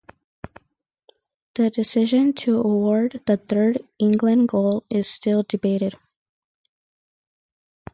[1.53, 5.93] The decision to award the third England goal is still debated.